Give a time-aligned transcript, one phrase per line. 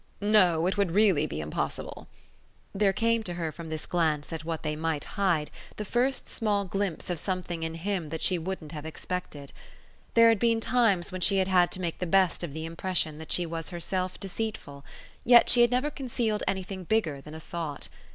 [0.19, 2.07] "No; it would really be impossible."
[2.73, 6.65] There came to her from this glance at what they might hide the first small
[6.65, 9.53] glimpse of something in him that she wouldn't have expected.
[10.15, 13.19] There had been times when she had had to make the best of the impression
[13.19, 14.83] that she was herself deceitful;
[15.23, 17.87] yet she had never concealed anything bigger than a thought.